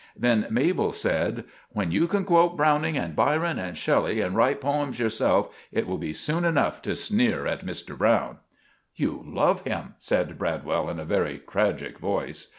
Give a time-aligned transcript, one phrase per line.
[0.17, 1.43] Then Mabel said:
[1.73, 5.99] "When you can quote Browning and Byron and Shelley, and write poems yourself, it will
[5.99, 7.95] be soon enough to sneer at Mr.
[7.95, 8.39] Browne."
[8.95, 12.47] "You love him," said Bradwell, in a very tragik voice.